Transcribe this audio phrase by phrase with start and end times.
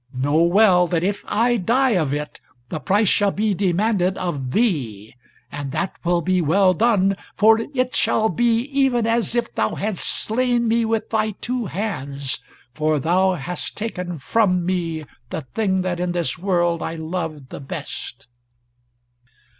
[0.15, 5.13] Know well that if I die of it, the price shall be demanded of thee,
[5.51, 10.03] and that will be well done, for it shall be even as if thou hadst
[10.07, 12.39] slain me with thy two hands,
[12.73, 17.59] for thou hast taken from me the thing that in this world I loved the
[17.59, 18.25] best."